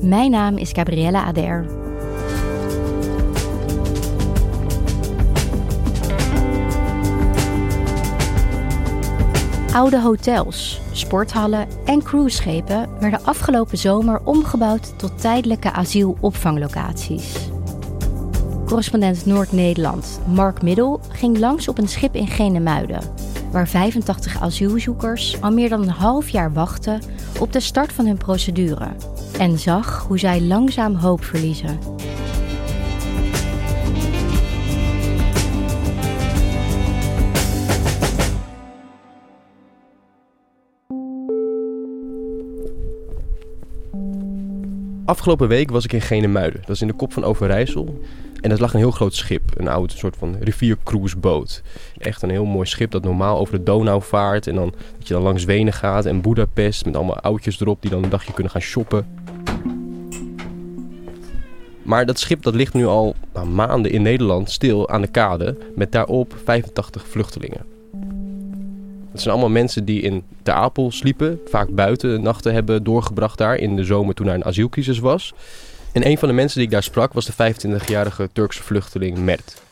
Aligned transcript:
Mijn 0.00 0.30
naam 0.30 0.56
is 0.56 0.72
Gabriella 0.72 1.24
Ader. 1.24 1.66
Oude 9.72 10.00
hotels, 10.00 10.80
sporthallen 10.92 11.68
en 11.84 12.02
cruiseschepen 12.02 12.88
werden 13.00 13.24
afgelopen 13.24 13.78
zomer 13.78 14.20
omgebouwd 14.24 14.98
tot 14.98 15.20
tijdelijke 15.20 15.72
asielopvanglocaties. 15.72 17.34
Correspondent 18.66 19.26
Noord-Nederland 19.26 20.20
Mark 20.26 20.62
Middel 20.62 21.00
ging 21.08 21.38
langs 21.38 21.68
op 21.68 21.78
een 21.78 21.88
schip 21.88 22.14
in 22.14 22.26
Genemuiden, 22.26 23.02
waar 23.52 23.68
85 23.68 24.40
asielzoekers 24.42 25.40
al 25.40 25.50
meer 25.50 25.68
dan 25.68 25.82
een 25.82 25.88
half 25.88 26.28
jaar 26.28 26.52
wachten 26.52 27.00
op 27.40 27.52
de 27.52 27.60
start 27.60 27.92
van 27.92 28.06
hun 28.06 28.16
procedure 28.16 28.88
en 29.38 29.58
zag 29.58 30.04
hoe 30.08 30.18
zij 30.18 30.40
langzaam 30.40 30.94
hoop 30.94 31.24
verliezen. 31.24 31.78
Afgelopen 45.10 45.48
week 45.48 45.70
was 45.70 45.84
ik 45.84 45.92
in 45.92 46.00
Genemuiden. 46.00 46.60
Dat 46.60 46.70
is 46.70 46.80
in 46.80 46.86
de 46.86 46.92
kop 46.92 47.12
van 47.12 47.24
Overijssel. 47.24 48.00
En 48.40 48.50
dat 48.50 48.60
lag 48.60 48.72
een 48.72 48.78
heel 48.78 48.90
groot 48.90 49.14
schip. 49.14 49.42
Een 49.56 49.68
oud 49.68 49.92
soort 49.92 50.16
van 50.16 50.36
riviercruiseboot. 50.40 51.62
Echt 51.98 52.22
een 52.22 52.30
heel 52.30 52.44
mooi 52.44 52.66
schip 52.66 52.90
dat 52.90 53.04
normaal 53.04 53.38
over 53.38 53.58
de 53.58 53.62
Donau 53.62 54.02
vaart. 54.02 54.46
En 54.46 54.54
dan 54.54 54.74
dat 54.98 55.08
je 55.08 55.14
dan 55.14 55.22
langs 55.22 55.44
Wenen 55.44 55.72
gaat 55.72 56.06
en 56.06 56.20
Budapest. 56.20 56.84
Met 56.84 56.96
allemaal 56.96 57.20
oudjes 57.20 57.60
erop 57.60 57.82
die 57.82 57.90
dan 57.90 58.02
een 58.02 58.10
dagje 58.10 58.32
kunnen 58.32 58.52
gaan 58.52 58.60
shoppen. 58.60 59.06
Maar 61.90 62.06
dat 62.06 62.18
schip 62.18 62.42
dat 62.42 62.54
ligt 62.54 62.74
nu 62.74 62.86
al 62.86 63.14
nou, 63.32 63.46
maanden 63.46 63.90
in 63.90 64.02
Nederland 64.02 64.50
stil 64.50 64.88
aan 64.88 65.00
de 65.00 65.06
kade. 65.06 65.56
Met 65.74 65.92
daarop 65.92 66.34
85 66.44 67.06
vluchtelingen. 67.08 67.64
Het 69.10 69.20
zijn 69.20 69.34
allemaal 69.34 69.50
mensen 69.50 69.84
die 69.84 70.02
in 70.02 70.24
Ter 70.42 70.54
Apel 70.54 70.90
sliepen. 70.90 71.40
Vaak 71.46 71.68
buiten 71.68 72.22
nachten 72.22 72.54
hebben 72.54 72.82
doorgebracht 72.84 73.38
daar 73.38 73.56
in 73.56 73.76
de 73.76 73.84
zomer 73.84 74.14
toen 74.14 74.26
er 74.26 74.34
een 74.34 74.44
asielcrisis 74.44 74.98
was. 74.98 75.34
En 75.92 76.06
een 76.06 76.18
van 76.18 76.28
de 76.28 76.34
mensen 76.34 76.56
die 76.56 76.66
ik 76.66 76.72
daar 76.72 76.82
sprak 76.82 77.12
was 77.12 77.26
de 77.26 77.32
25-jarige 77.32 78.28
Turkse 78.32 78.62
vluchteling 78.62 79.18
Mert. 79.18 79.62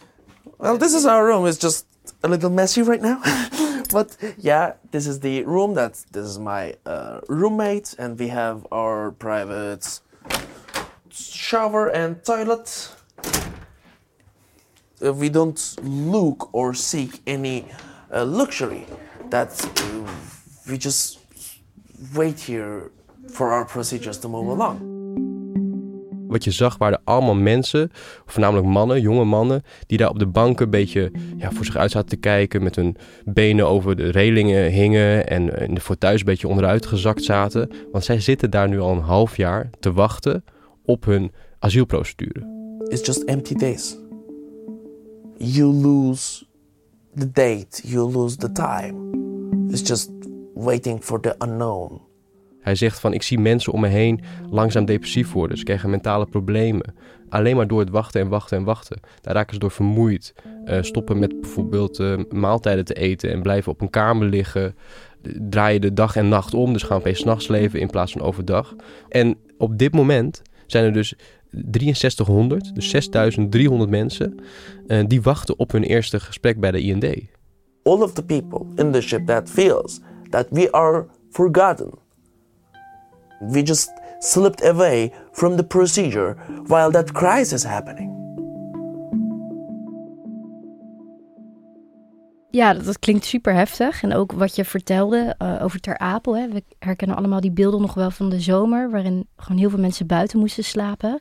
Well, 0.57 0.77
this 0.77 0.95
is 0.95 1.05
our 1.05 1.27
room. 1.27 1.47
It's 1.47 1.62
just 1.62 1.87
a 2.21 2.28
little 2.28 2.51
messy 2.51 2.83
right 2.83 3.03
now. 3.03 3.23
but 3.93 4.17
yeah, 4.37 4.71
this 4.91 5.07
is 5.07 5.19
the 5.19 5.43
room 5.47 5.75
that 5.75 6.05
this 6.11 6.25
is 6.25 6.39
my 6.39 6.75
uh, 6.87 7.17
roommate, 7.27 7.95
and 7.99 8.19
we 8.19 8.31
have 8.31 8.59
our 8.69 9.12
private 9.12 10.01
shower 11.48 11.91
and 11.92 12.25
toilet. 12.25 12.97
Uh, 15.00 15.19
we 15.19 15.31
don't 15.31 15.75
look 15.82 16.48
or 16.53 16.75
seek 16.75 17.20
any 17.26 17.64
uh, 18.12 18.25
luxury. 18.25 18.84
That 19.31 19.64
uh, 19.64 20.10
we 20.66 20.76
just 20.76 21.19
wait 22.14 22.41
here 22.41 22.91
for 23.26 23.50
our 23.50 23.64
procedures 23.64 24.19
to 24.19 24.28
move 24.28 24.50
along. 24.50 24.97
Wat 26.28 26.44
je 26.44 26.50
zag 26.50 26.78
waren 26.78 27.00
allemaal 27.04 27.34
mensen, 27.34 27.91
voornamelijk 28.26 28.66
mannen, 28.66 29.00
jonge 29.00 29.25
mannen, 29.25 29.62
die 29.86 29.98
daar 29.98 30.09
op 30.09 30.19
de 30.19 30.26
banken 30.26 30.65
een 30.65 30.70
beetje 30.70 31.12
ja, 31.36 31.50
voor 31.50 31.65
zich 31.65 31.76
uit 31.76 31.91
zaten 31.91 32.09
te 32.09 32.16
kijken, 32.16 32.62
met 32.62 32.76
hun 32.76 32.97
benen 33.25 33.66
over 33.66 33.97
de 33.97 34.10
relingen 34.10 34.70
hingen 34.70 35.28
en 35.28 35.59
in 35.59 35.75
de 35.75 35.80
fauteuils 35.80 36.20
een 36.20 36.26
beetje 36.26 36.48
onderuit 36.48 36.86
gezakt 36.86 37.22
zaten. 37.22 37.70
Want 37.92 38.04
zij 38.04 38.20
zitten 38.20 38.50
daar 38.50 38.69
nu 38.69 38.80
al 38.80 38.92
een 38.92 39.00
half 39.00 39.36
jaar 39.36 39.70
te 39.80 39.92
wachten 39.92 40.44
op 40.88 41.04
hun 41.04 41.32
asielprocedure. 41.59 42.47
It's 42.88 43.06
just 43.06 43.25
empty 43.25 43.54
days. 43.54 43.97
You 45.37 45.72
lose 45.72 46.47
the 47.15 47.31
date, 47.31 47.88
you 47.88 48.12
lose 48.12 48.37
the 48.37 48.53
time. 48.53 48.97
It's 49.71 49.88
just 49.88 50.10
waiting 50.54 51.03
for 51.03 51.21
the 51.21 51.34
unknown. 51.38 52.00
Hij 52.60 52.75
zegt 52.75 53.00
van 53.00 53.12
ik 53.12 53.22
zie 53.22 53.38
mensen 53.38 53.72
om 53.72 53.81
me 53.81 53.88
heen 53.88 54.21
langzaam 54.50 54.84
depressief 54.84 55.32
worden. 55.32 55.59
Ze 55.59 55.65
krijgen 55.65 55.91
mentale 55.91 56.27
problemen. 56.27 56.94
Alleen 57.28 57.56
maar 57.56 57.66
door 57.66 57.81
het 57.81 57.91
wachten 57.91 58.21
en 58.21 58.28
wachten 58.28 58.59
en 58.59 58.65
wachten. 58.65 59.00
Daar 59.21 59.34
raken 59.34 59.54
ze 59.54 59.59
door 59.59 59.71
vermoeid. 59.71 60.34
Uh, 60.65 60.82
stoppen 60.82 61.19
met 61.19 61.41
bijvoorbeeld 61.41 61.98
uh, 61.98 62.19
maaltijden 62.31 62.84
te 62.84 62.94
eten 62.94 63.31
en 63.31 63.43
blijven 63.43 63.72
op 63.72 63.81
een 63.81 63.91
kamer 63.91 64.27
liggen. 64.27 64.75
Draaien 65.48 65.81
de 65.81 65.93
dag 65.93 66.16
en 66.16 66.28
nacht 66.28 66.54
om, 66.54 66.72
dus 66.72 66.82
gaan 66.82 66.98
opeens 66.98 67.19
s'nachts 67.19 67.48
leven 67.48 67.81
in 67.81 67.91
plaats 67.91 68.12
van 68.12 68.21
overdag. 68.21 68.75
En 69.09 69.37
op 69.59 69.78
dit 69.78 69.93
moment 69.93 70.43
zijn 70.71 70.84
er 70.84 70.93
dus 70.93 71.15
6300, 71.51 72.75
dus 72.75 72.91
6300 72.91 73.91
mensen, 73.91 74.34
uh, 74.87 75.05
die 75.06 75.23
wachten 75.23 75.59
op 75.59 75.73
hun 75.73 75.83
eerste 75.83 76.21
gesprek 76.21 76.61
bij 76.61 76.71
de 76.71 76.81
IND. 76.81 77.05
All 77.83 78.03
of 78.03 78.12
the 78.12 78.25
people 78.25 78.67
in 78.75 78.93
the 78.93 79.01
ship 79.01 79.27
that 79.27 79.51
feels 79.51 80.01
that 80.31 80.47
we 80.51 80.73
are 80.73 81.07
forgotten 81.31 82.07
we 83.41 83.62
just 83.62 83.91
slipped 84.21 84.62
away 84.62 85.12
from 85.33 85.57
the 85.57 85.65
procedure 85.65 86.34
while 86.67 86.91
that 86.91 87.15
crisis 87.15 87.62
happening. 87.62 88.18
Ja, 92.50 92.75
dat, 92.75 92.98
klinkt 92.98 93.25
super 93.25 93.54
heftig. 93.54 94.03
En 94.03 94.14
ook 94.14 94.32
wat 94.32 94.56
je 94.56 94.64
vertelde 94.64 95.34
uh, 95.42 95.62
over 95.62 95.81
Ter 95.81 95.98
Apel. 95.98 96.36
Hè. 96.36 96.48
We 96.48 96.62
herkennen 96.78 97.16
allemaal 97.16 97.41
die 97.41 97.50
beelden 97.50 97.81
nog 97.81 97.94
wel 97.94 98.10
van 98.10 98.28
de 98.28 98.41
zomer, 98.41 98.91
waarin 98.91 99.28
gewoon 99.36 99.59
heel 99.59 99.70
veel 99.70 99.78
mensen 99.78 100.06
buiten 100.06 100.38
moesten 100.38 100.64
slapen. 100.64 101.20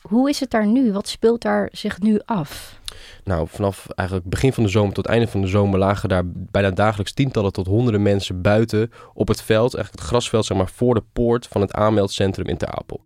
Hoe 0.00 0.28
is 0.28 0.40
het 0.40 0.50
daar 0.50 0.66
nu? 0.66 0.92
Wat 0.92 1.08
speelt 1.08 1.42
daar 1.42 1.68
zich 1.72 2.00
nu 2.00 2.20
af? 2.24 2.78
Nou, 3.24 3.48
vanaf 3.48 3.86
eigenlijk 3.88 4.28
begin 4.28 4.52
van 4.52 4.62
de 4.62 4.68
zomer 4.68 4.94
tot 4.94 5.06
einde 5.06 5.28
van 5.28 5.40
de 5.40 5.46
zomer 5.46 5.78
lagen 5.78 6.08
daar 6.08 6.22
bijna 6.26 6.70
dagelijks 6.70 7.12
tientallen 7.12 7.52
tot 7.52 7.66
honderden 7.66 8.02
mensen 8.02 8.42
buiten 8.42 8.90
op 9.14 9.28
het 9.28 9.42
veld, 9.42 9.74
eigenlijk 9.74 10.02
het 10.02 10.12
grasveld, 10.12 10.44
zeg 10.44 10.56
maar, 10.56 10.68
voor 10.68 10.94
de 10.94 11.04
poort 11.12 11.46
van 11.46 11.60
het 11.60 11.72
aanmeldcentrum 11.72 12.46
in 12.46 12.56
Ter 12.56 12.68
Apel. 12.68 13.00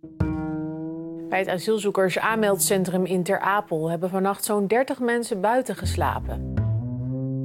Bij 1.29 1.39
het 1.39 1.49
asielzoekers 1.49 2.19
aanmeldcentrum 2.19 3.05
in 3.05 3.23
Ter 3.23 3.39
Apel 3.39 3.89
hebben 3.89 4.09
vannacht 4.09 4.45
zo'n 4.45 4.67
30 4.67 4.99
mensen 4.99 5.41
buiten 5.41 5.75
geslapen. 5.75 6.64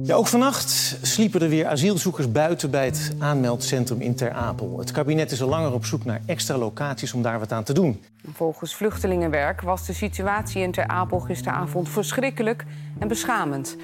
Ja, 0.03 0.15
ook 0.15 0.27
vannacht 0.27 0.97
sliepen 1.01 1.41
er 1.41 1.49
weer 1.49 1.67
asielzoekers 1.67 2.31
buiten 2.31 2.71
bij 2.71 2.85
het 2.85 3.11
aanmeldcentrum 3.19 4.01
in 4.01 4.15
Ter 4.15 4.31
Apel. 4.31 4.79
Het 4.79 4.91
kabinet 4.91 5.31
is 5.31 5.41
al 5.41 5.49
langer 5.49 5.73
op 5.73 5.85
zoek 5.85 6.05
naar 6.05 6.21
extra 6.25 6.57
locaties 6.57 7.13
om 7.13 7.21
daar 7.21 7.39
wat 7.39 7.51
aan 7.51 7.63
te 7.63 7.73
doen. 7.73 8.01
Volgens 8.33 8.75
Vluchtelingenwerk 8.75 9.61
was 9.61 9.85
de 9.85 9.93
situatie 9.93 10.61
in 10.61 10.71
Ter 10.71 10.87
Apel 10.87 11.19
gisteravond 11.19 11.89
verschrikkelijk 11.89 12.65
en 12.99 13.07
beschamend. 13.07 13.75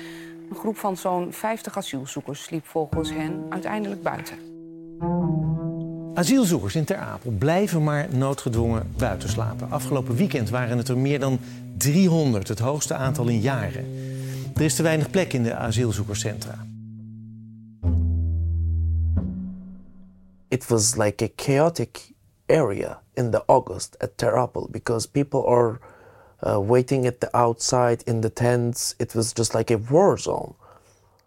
Een 0.50 0.56
groep 0.56 0.78
van 0.78 0.98
zo'n 0.98 1.34
50 1.34 1.78
asielzoekers 1.78 2.44
sliep 2.44 2.66
volgens 2.66 3.10
hen 3.14 3.46
uiteindelijk 3.50 4.04
buiten. 4.04 4.36
Asielzoekers 6.14 6.76
in 6.76 6.86
Ter 6.86 6.98
Apel 6.98 7.32
blijven 7.32 7.84
maar 7.84 8.08
noodgedwongen 8.12 8.92
buiten 8.98 9.30
slapen. 9.30 9.72
Afgelopen 9.72 10.16
weekend 10.16 10.50
waren 10.50 10.78
het 10.78 10.88
er 10.88 10.98
meer 10.98 11.20
dan 11.20 11.40
300, 11.78 12.48
het 12.48 12.60
hoogste 12.60 12.94
aantal 12.94 13.28
in 13.28 13.40
jaren. 13.40 13.86
Er 14.58 14.64
is 14.64 14.76
te 14.76 14.84
weinig 14.84 15.10
plek 15.10 15.34
in 15.34 15.44
de 15.44 15.56
asielzoekerscentra. 15.56 16.66
It 20.48 20.68
was 20.68 20.96
like 20.96 21.24
a 21.24 21.30
chaotic 21.36 22.12
area. 22.46 23.02
in 23.18 23.32
the 23.32 23.44
August 23.46 23.98
at 24.00 24.18
Ter 24.18 24.38
Apel 24.38 24.68
because 24.72 25.08
people 25.08 25.46
are 25.46 25.80
uh, 26.42 26.60
waiting 26.60 27.08
at 27.08 27.20
the 27.20 27.30
outside 27.32 28.04
in 28.06 28.22
the 28.22 28.34
tents. 28.34 28.94
It 29.00 29.14
was 29.14 29.34
just 29.34 29.54
like 29.54 29.74
a 29.74 29.80
war 29.90 30.20
zone. 30.20 30.54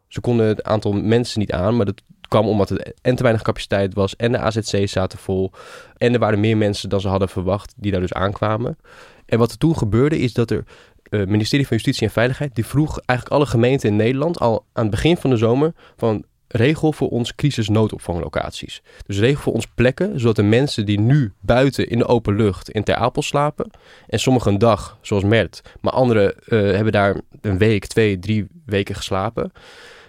Ze 0.08 0.20
konden 0.20 0.46
het 0.46 0.62
aantal 0.62 0.92
mensen 0.92 1.40
niet 1.40 1.52
aan, 1.52 1.76
maar 1.76 1.86
dat 1.86 2.02
kwam 2.28 2.46
omdat 2.48 2.70
er 2.70 2.92
en 3.02 3.14
te 3.14 3.22
weinig 3.22 3.42
capaciteit 3.42 3.94
was 3.94 4.16
en 4.16 4.32
de 4.32 4.38
AZC's 4.38 4.92
zaten 4.92 5.18
vol. 5.18 5.50
En 5.96 6.12
er 6.12 6.18
waren 6.18 6.40
meer 6.40 6.56
mensen 6.56 6.88
dan 6.88 7.00
ze 7.00 7.08
hadden 7.08 7.28
verwacht 7.28 7.74
die 7.76 7.92
daar 7.92 8.00
dus 8.00 8.12
aankwamen. 8.12 8.78
En 9.26 9.38
wat 9.38 9.50
er 9.50 9.58
toen 9.58 9.76
gebeurde 9.76 10.18
is 10.18 10.32
dat 10.32 10.50
er 10.50 10.64
het 11.10 11.28
ministerie 11.28 11.66
van 11.66 11.76
Justitie 11.76 12.06
en 12.06 12.12
Veiligheid... 12.12 12.54
die 12.54 12.66
vroeg 12.66 12.98
eigenlijk 12.98 13.40
alle 13.40 13.50
gemeenten 13.50 13.88
in 13.88 13.96
Nederland 13.96 14.38
al 14.38 14.64
aan 14.72 14.82
het 14.82 14.90
begin 14.90 15.16
van 15.16 15.30
de 15.30 15.36
zomer... 15.36 15.72
van 15.96 16.24
regel 16.48 16.92
voor 16.92 17.08
ons 17.08 17.34
crisisnoodopvanglocaties. 17.34 18.82
Dus 19.06 19.18
regel 19.18 19.42
voor 19.42 19.52
ons 19.52 19.66
plekken, 19.66 20.20
zodat 20.20 20.36
de 20.36 20.42
mensen 20.42 20.86
die 20.86 21.00
nu 21.00 21.32
buiten 21.40 21.88
in 21.88 21.98
de 21.98 22.06
open 22.06 22.36
lucht 22.36 22.70
in 22.70 22.84
Ter 22.84 22.94
Apel 22.94 23.22
slapen... 23.22 23.70
en 24.06 24.20
sommigen 24.20 24.52
een 24.52 24.58
dag, 24.58 24.98
zoals 25.00 25.24
Mert, 25.24 25.62
maar 25.80 25.92
anderen 25.92 26.38
eh, 26.38 26.58
hebben 26.58 26.92
daar 26.92 27.20
een 27.40 27.58
week, 27.58 27.86
twee, 27.86 28.18
drie 28.18 28.46
weken 28.66 28.94
geslapen... 28.94 29.52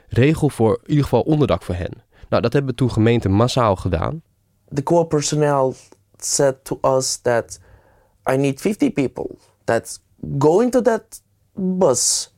regel 0.08 0.50
voor 0.50 0.80
in 0.82 0.90
ieder 0.90 1.04
geval 1.04 1.22
onderdak 1.22 1.64
voor 1.64 1.76
hen. 1.76 2.04
Nou, 2.30 2.42
dat 2.42 2.54
hebben 2.54 2.76
toen 2.76 2.92
gemeenten 2.92 3.32
massaal 3.32 3.76
gedaan. 3.76 4.22
The 4.74 4.84
core 4.84 5.06
personnel 5.06 5.76
said 6.18 6.66
to 6.66 6.80
us 6.82 7.18
that 7.18 7.60
I 8.32 8.36
need 8.36 8.62
50 8.62 8.94
people 8.94 9.36
that 9.64 10.00
go 10.38 10.62
into 10.62 10.82
that 10.82 11.22
bus, 11.56 12.34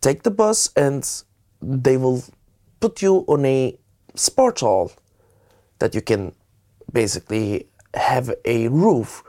take 0.00 0.20
the 0.22 0.30
bus, 0.30 0.70
and 0.74 1.24
they 1.82 1.98
will 1.98 2.22
put 2.78 3.00
you 3.00 3.22
on 3.26 3.44
a 3.44 3.74
sports 4.14 4.60
hall 4.62 4.90
that 5.76 5.92
you 5.92 6.02
can 6.02 6.32
basically 6.92 7.66
have 7.92 8.36
a 8.44 8.68
roof 8.68 9.22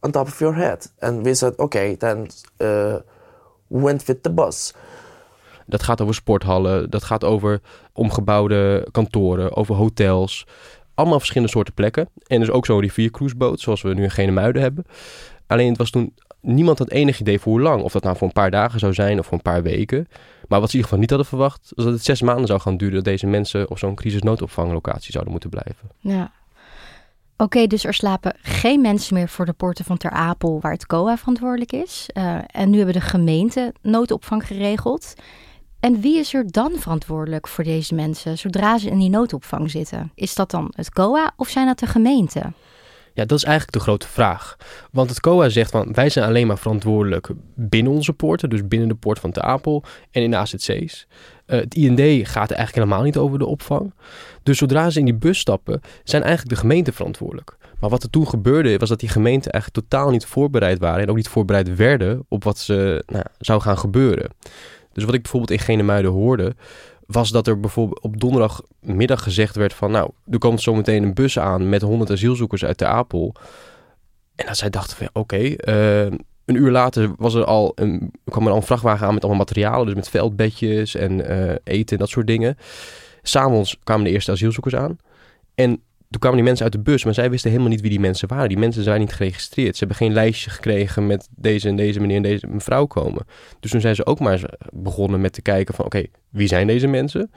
on 0.00 0.10
top 0.10 0.26
of 0.26 0.40
your 0.40 0.54
head. 0.54 0.90
And 1.00 1.24
we 1.24 1.34
said, 1.34 1.58
okay, 1.58 1.96
then 1.96 2.28
uh, 2.60 3.00
went 3.68 4.06
with 4.06 4.22
the 4.22 4.30
bus. 4.30 4.74
Dat 5.66 5.82
gaat 5.82 6.00
over 6.00 6.14
sporthallen, 6.14 6.90
dat 6.90 7.04
gaat 7.04 7.24
over 7.24 7.60
omgebouwde 7.92 8.88
kantoren, 8.90 9.56
over 9.56 9.74
hotels. 9.74 10.46
Allemaal 10.94 11.18
verschillende 11.18 11.52
soorten 11.52 11.74
plekken. 11.74 12.08
En 12.26 12.40
dus 12.40 12.50
ook 12.50 12.66
zo'n 12.66 12.80
riviercruiseboot, 12.80 13.60
zoals 13.60 13.82
we 13.82 13.94
nu 13.94 14.02
in 14.02 14.10
Genemuiden 14.10 14.62
hebben. 14.62 14.84
Alleen 15.46 15.68
het 15.68 15.78
was 15.78 15.90
toen 15.90 16.14
niemand 16.40 16.78
had 16.78 16.90
enig 16.90 17.20
idee 17.20 17.38
voor 17.38 17.52
hoe 17.52 17.62
lang. 17.62 17.82
Of 17.82 17.92
dat 17.92 18.02
nou 18.02 18.16
voor 18.16 18.26
een 18.26 18.32
paar 18.32 18.50
dagen 18.50 18.78
zou 18.78 18.94
zijn 18.94 19.18
of 19.18 19.24
voor 19.24 19.34
een 19.34 19.42
paar 19.42 19.62
weken. 19.62 20.08
Maar 20.48 20.60
wat 20.60 20.70
ze 20.70 20.76
in 20.76 20.82
ieder 20.82 20.82
geval 20.82 20.98
niet 20.98 21.10
hadden 21.10 21.26
verwacht, 21.28 21.72
was 21.74 21.84
dat 21.84 21.94
het 21.94 22.04
zes 22.04 22.22
maanden 22.22 22.46
zou 22.46 22.60
gaan 22.60 22.76
duren 22.76 22.94
dat 22.94 23.04
deze 23.04 23.26
mensen 23.26 23.70
op 23.70 23.78
zo'n 23.78 23.94
crisisnoodopvanglocatie 23.94 25.12
zouden 25.12 25.32
moeten 25.32 25.50
blijven. 25.50 25.88
Ja. 25.98 26.32
Oké, 27.36 27.66
dus 27.66 27.84
er 27.84 27.94
slapen 27.94 28.34
geen 28.42 28.80
mensen 28.80 29.14
meer 29.14 29.28
voor 29.28 29.46
de 29.46 29.52
poorten 29.52 29.84
van 29.84 29.96
Ter 29.96 30.10
Apel, 30.10 30.60
waar 30.60 30.72
het 30.72 30.86
COA 30.86 31.16
verantwoordelijk 31.16 31.72
is. 31.72 32.08
Uh, 32.14 32.38
en 32.46 32.70
nu 32.70 32.76
hebben 32.76 32.94
de 32.94 33.00
gemeente 33.00 33.74
noodopvang 33.82 34.46
geregeld. 34.46 35.14
En 35.80 36.00
wie 36.00 36.18
is 36.18 36.34
er 36.34 36.50
dan 36.50 36.72
verantwoordelijk 36.78 37.48
voor 37.48 37.64
deze 37.64 37.94
mensen 37.94 38.38
zodra 38.38 38.78
ze 38.78 38.90
in 38.90 38.98
die 38.98 39.10
noodopvang 39.10 39.70
zitten? 39.70 40.12
Is 40.14 40.34
dat 40.34 40.50
dan 40.50 40.72
het 40.74 40.90
COA 40.90 41.32
of 41.36 41.48
zijn 41.48 41.66
dat 41.66 41.78
de 41.78 41.86
gemeenten? 41.86 42.54
Ja, 43.16 43.24
dat 43.24 43.38
is 43.38 43.44
eigenlijk 43.44 43.76
de 43.76 43.82
grote 43.82 44.08
vraag. 44.08 44.56
Want 44.90 45.10
het 45.10 45.20
COA 45.20 45.48
zegt 45.48 45.70
van 45.70 45.92
wij 45.92 46.08
zijn 46.08 46.28
alleen 46.28 46.46
maar 46.46 46.58
verantwoordelijk 46.58 47.28
binnen 47.54 47.92
onze 47.92 48.12
poorten, 48.12 48.50
dus 48.50 48.68
binnen 48.68 48.88
de 48.88 48.94
poort 48.94 49.18
van 49.18 49.32
Ter 49.32 49.42
Apel 49.42 49.84
en 50.10 50.22
in 50.22 50.30
de 50.30 50.36
AZC's. 50.36 51.06
Uh, 51.46 51.60
het 51.60 51.74
IND 51.74 52.28
gaat 52.28 52.50
eigenlijk 52.50 52.74
helemaal 52.74 53.02
niet 53.02 53.16
over 53.16 53.38
de 53.38 53.46
opvang. 53.46 53.94
Dus 54.42 54.58
zodra 54.58 54.90
ze 54.90 54.98
in 54.98 55.04
die 55.04 55.14
bus 55.14 55.38
stappen, 55.38 55.80
zijn 56.04 56.22
eigenlijk 56.22 56.54
de 56.54 56.60
gemeenten 56.60 56.92
verantwoordelijk. 56.92 57.56
Maar 57.80 57.90
wat 57.90 58.02
er 58.02 58.10
toen 58.10 58.28
gebeurde, 58.28 58.78
was 58.78 58.88
dat 58.88 59.00
die 59.00 59.08
gemeenten 59.08 59.52
eigenlijk 59.52 59.88
totaal 59.88 60.10
niet 60.10 60.26
voorbereid 60.26 60.78
waren 60.78 61.02
en 61.02 61.10
ook 61.10 61.16
niet 61.16 61.28
voorbereid 61.28 61.76
werden 61.76 62.24
op 62.28 62.44
wat 62.44 62.58
ze, 62.58 63.02
nou, 63.06 63.24
zou 63.38 63.60
gaan 63.60 63.78
gebeuren. 63.78 64.30
Dus 64.92 65.04
wat 65.04 65.14
ik 65.14 65.22
bijvoorbeeld 65.22 65.60
in 65.60 65.64
Genemuiden 65.66 66.10
hoorde, 66.10 66.54
was 67.06 67.30
dat 67.30 67.46
er 67.46 67.60
bijvoorbeeld 67.60 68.00
op 68.00 68.20
donderdagmiddag 68.20 69.22
gezegd 69.22 69.56
werd 69.56 69.74
van... 69.74 69.90
nou, 69.90 70.10
er 70.30 70.38
komt 70.38 70.62
zometeen 70.62 71.02
een 71.02 71.14
bus 71.14 71.38
aan 71.38 71.68
met 71.68 71.82
100 71.82 72.10
asielzoekers 72.10 72.64
uit 72.64 72.78
de 72.78 72.86
Apel. 72.86 73.34
En 74.34 74.46
dat 74.46 74.56
zij 74.56 74.70
dachten 74.70 74.96
van, 74.96 75.08
oké, 75.12 75.36
eh, 75.36 76.02
een 76.44 76.54
uur 76.54 76.70
later 76.70 77.14
was 77.16 77.34
er 77.34 77.44
al 77.44 77.72
een, 77.74 78.12
kwam 78.24 78.44
er 78.44 78.50
al 78.50 78.56
een 78.56 78.62
vrachtwagen 78.62 79.06
aan 79.06 79.14
met 79.14 79.22
allemaal 79.22 79.40
materialen... 79.40 79.86
dus 79.86 79.94
met 79.94 80.08
veldbedjes 80.08 80.94
en 80.94 81.32
uh, 81.32 81.54
eten 81.64 81.96
en 81.96 81.98
dat 81.98 82.08
soort 82.08 82.26
dingen. 82.26 82.56
S'avonds 83.22 83.78
kwamen 83.84 84.04
de 84.04 84.10
eerste 84.10 84.30
asielzoekers 84.30 84.74
aan. 84.74 84.98
En 85.54 85.82
toen 86.10 86.20
kwamen 86.20 86.36
die 86.36 86.46
mensen 86.46 86.64
uit 86.64 86.74
de 86.74 86.80
bus, 86.80 87.04
maar 87.04 87.14
zij 87.14 87.30
wisten 87.30 87.50
helemaal 87.50 87.72
niet 87.72 87.80
wie 87.80 87.90
die 87.90 88.00
mensen 88.00 88.28
waren. 88.28 88.48
Die 88.48 88.58
mensen 88.58 88.82
zijn 88.82 89.00
niet 89.00 89.12
geregistreerd. 89.12 89.72
Ze 89.72 89.78
hebben 89.78 89.96
geen 89.96 90.12
lijstje 90.12 90.50
gekregen 90.50 91.06
met 91.06 91.28
deze 91.30 91.68
en 91.68 91.76
deze 91.76 92.00
meneer 92.00 92.16
en 92.16 92.22
deze 92.22 92.46
mevrouw 92.46 92.86
komen. 92.86 93.26
Dus 93.60 93.70
toen 93.70 93.80
zijn 93.80 93.94
ze 93.94 94.06
ook 94.06 94.20
maar 94.20 94.40
begonnen 94.72 95.20
met 95.20 95.32
te 95.32 95.42
kijken 95.42 95.74
van 95.74 95.84
oké, 95.84 96.04
wie 96.30 96.48
zijn 96.48 96.66
deze 96.66 96.86
mensen? 96.86 97.30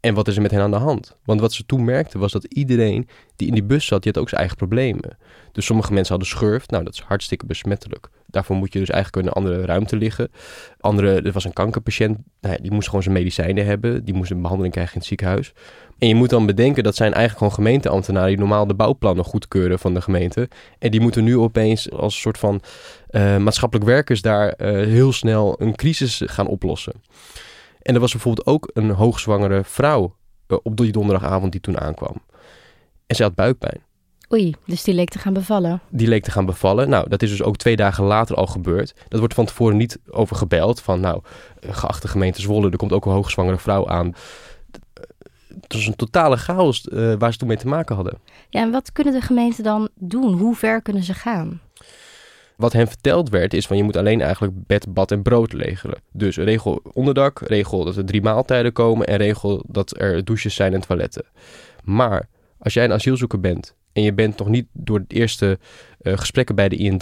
En 0.00 0.14
wat 0.14 0.28
is 0.28 0.36
er 0.36 0.42
met 0.42 0.50
hen 0.50 0.60
aan 0.60 0.70
de 0.70 0.76
hand? 0.76 1.16
Want 1.24 1.40
wat 1.40 1.52
ze 1.52 1.66
toen 1.66 1.84
merkten 1.84 2.20
was 2.20 2.32
dat 2.32 2.44
iedereen 2.44 3.08
die 3.36 3.48
in 3.48 3.54
die 3.54 3.64
bus 3.64 3.86
zat, 3.86 4.02
die 4.02 4.12
had 4.12 4.20
ook 4.20 4.28
zijn 4.28 4.40
eigen 4.40 4.58
problemen. 4.58 5.18
Dus 5.52 5.66
sommige 5.66 5.92
mensen 5.92 6.14
hadden 6.14 6.28
schurft. 6.28 6.70
Nou, 6.70 6.84
dat 6.84 6.94
is 6.94 7.00
hartstikke 7.00 7.46
besmettelijk. 7.46 8.08
Daarvoor 8.26 8.56
moet 8.56 8.72
je 8.72 8.78
dus 8.78 8.90
eigenlijk 8.90 9.26
in 9.26 9.32
een 9.32 9.44
andere 9.44 9.66
ruimte 9.66 9.96
liggen. 9.96 10.30
Andere, 10.80 11.22
er 11.22 11.32
was 11.32 11.44
een 11.44 11.52
kankerpatiënt, 11.52 12.18
nou 12.40 12.54
ja, 12.54 12.62
die 12.62 12.70
moest 12.70 12.88
gewoon 12.88 13.02
zijn 13.02 13.14
medicijnen 13.14 13.66
hebben. 13.66 14.04
Die 14.04 14.14
moest 14.14 14.30
een 14.30 14.40
behandeling 14.40 14.72
krijgen 14.72 14.94
in 14.94 15.00
het 15.00 15.08
ziekenhuis. 15.08 15.52
En 15.98 16.08
je 16.08 16.14
moet 16.14 16.30
dan 16.30 16.46
bedenken, 16.46 16.82
dat 16.82 16.96
zijn 16.96 17.12
eigenlijk 17.12 17.38
gewoon 17.38 17.66
gemeenteambtenaren 17.66 18.28
die 18.28 18.38
normaal 18.38 18.66
de 18.66 18.74
bouwplannen 18.74 19.24
goedkeuren 19.24 19.78
van 19.78 19.94
de 19.94 20.00
gemeente. 20.00 20.48
En 20.78 20.90
die 20.90 21.00
moeten 21.00 21.24
nu 21.24 21.38
opeens 21.38 21.90
als 21.90 22.14
een 22.14 22.20
soort 22.20 22.38
van 22.38 22.60
uh, 23.10 23.36
maatschappelijk 23.36 23.86
werkers 23.86 24.22
daar 24.22 24.54
uh, 24.58 24.86
heel 24.86 25.12
snel 25.12 25.54
een 25.58 25.76
crisis 25.76 26.22
gaan 26.24 26.46
oplossen. 26.46 26.92
En 27.82 27.94
er 27.94 28.00
was 28.00 28.12
bijvoorbeeld 28.12 28.46
ook 28.46 28.70
een 28.72 28.90
hoogzwangere 28.90 29.64
vrouw 29.64 30.14
uh, 30.48 30.58
op 30.62 30.76
die 30.76 30.92
donderdagavond 30.92 31.52
die 31.52 31.60
toen 31.60 31.80
aankwam. 31.80 32.16
En 33.06 33.16
ze 33.16 33.22
had 33.22 33.34
buikpijn. 33.34 33.80
Oei, 34.32 34.54
dus 34.64 34.82
die 34.82 34.94
leek 34.94 35.08
te 35.08 35.18
gaan 35.18 35.32
bevallen. 35.32 35.80
Die 35.88 36.08
leek 36.08 36.24
te 36.24 36.30
gaan 36.30 36.46
bevallen. 36.46 36.88
Nou, 36.88 37.08
dat 37.08 37.22
is 37.22 37.30
dus 37.30 37.42
ook 37.42 37.56
twee 37.56 37.76
dagen 37.76 38.04
later 38.04 38.36
al 38.36 38.46
gebeurd. 38.46 38.94
Dat 39.08 39.18
wordt 39.18 39.34
van 39.34 39.44
tevoren 39.44 39.76
niet 39.76 39.98
over 40.10 40.36
gebeld. 40.36 40.80
Van 40.80 41.00
nou, 41.00 41.20
geachte 41.60 42.08
gemeente 42.08 42.40
Zwolle, 42.40 42.70
er 42.70 42.76
komt 42.76 42.92
ook 42.92 43.06
een 43.06 43.12
hoogzwangere 43.12 43.58
vrouw 43.58 43.88
aan 43.88 44.14
het 45.60 45.72
was 45.72 45.86
een 45.86 45.96
totale 45.96 46.36
chaos 46.36 46.86
uh, 46.92 47.14
waar 47.18 47.32
ze 47.32 47.38
toen 47.38 47.48
mee 47.48 47.56
te 47.56 47.68
maken 47.68 47.94
hadden. 47.94 48.18
Ja, 48.50 48.60
en 48.60 48.70
wat 48.70 48.92
kunnen 48.92 49.12
de 49.12 49.20
gemeenten 49.20 49.64
dan 49.64 49.88
doen? 49.94 50.32
Hoe 50.32 50.54
ver 50.54 50.82
kunnen 50.82 51.02
ze 51.02 51.14
gaan? 51.14 51.60
Wat 52.56 52.72
hen 52.72 52.88
verteld 52.88 53.28
werd 53.28 53.54
is 53.54 53.66
van 53.66 53.76
je 53.76 53.82
moet 53.82 53.96
alleen 53.96 54.20
eigenlijk 54.20 54.66
bed, 54.66 54.94
bad 54.94 55.10
en 55.10 55.22
brood 55.22 55.52
regelen. 55.52 55.98
Dus 56.12 56.36
regel 56.36 56.80
onderdak, 56.92 57.40
regel 57.40 57.84
dat 57.84 57.96
er 57.96 58.04
drie 58.04 58.22
maaltijden 58.22 58.72
komen 58.72 59.06
en 59.06 59.16
regel 59.16 59.64
dat 59.68 60.00
er 60.00 60.24
douches 60.24 60.54
zijn 60.54 60.74
en 60.74 60.80
toiletten. 60.80 61.24
Maar 61.84 62.28
als 62.58 62.74
jij 62.74 62.84
een 62.84 62.92
asielzoeker 62.92 63.40
bent 63.40 63.74
en 63.92 64.02
je 64.02 64.12
bent 64.12 64.38
nog 64.38 64.48
niet 64.48 64.66
door 64.72 65.04
de 65.06 65.14
eerste 65.14 65.58
uh, 66.02 66.18
gesprekken 66.18 66.54
bij 66.54 66.68
de 66.68 66.76
IND, 66.76 67.00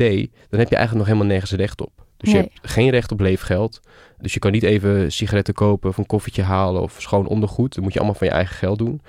dan 0.49 0.59
heb 0.59 0.69
je 0.69 0.77
eigenlijk 0.77 0.95
nog 0.95 1.07
helemaal 1.07 1.27
nergens 1.27 1.53
recht 1.53 1.81
op. 1.81 2.04
Dus 2.25 2.33
nee. 2.33 2.43
je 2.43 2.49
hebt 2.53 2.73
geen 2.73 2.91
recht 2.91 3.13
op 3.13 3.21
leefgeld. 3.21 3.81
Dus 4.19 4.35
je 4.35 4.39
kan 4.39 4.53
niet 4.53 4.63
even 4.63 5.13
sigaretten 5.13 5.55
kopen 5.55 5.91
of 5.91 5.99
een 5.99 6.07
koffietje 6.07 6.43
halen 6.43 6.83
of 6.83 6.97
schoon 6.99 7.27
ondergoed. 7.27 7.75
Dat 7.75 7.85
moet 7.85 7.93
je 7.93 7.99
allemaal 7.99 8.19
van 8.19 8.27
je 8.27 8.33
eigen 8.33 8.57
geld 8.57 8.79
doen. 8.79 9.01